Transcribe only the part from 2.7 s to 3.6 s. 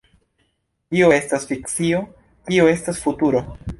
estas futuro?